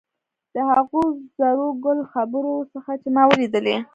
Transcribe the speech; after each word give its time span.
د 0.53 0.55
هغو 0.71 1.01
زرو 1.37 1.67
ګل 1.83 1.99
خبرو 2.13 2.55
څخه 2.73 2.91
چې 3.01 3.07
ما 3.15 3.23
ولیدلې. 3.27 3.75